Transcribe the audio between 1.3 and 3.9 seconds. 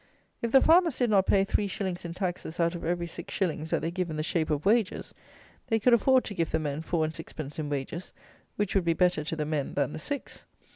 three shillings in taxes out of every six shillings that